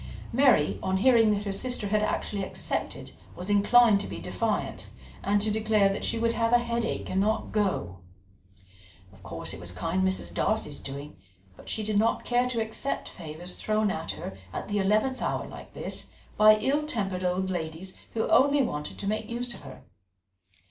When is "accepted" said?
2.43-3.11